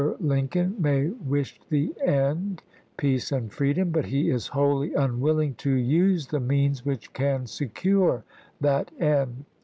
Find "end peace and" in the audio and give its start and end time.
2.03-3.53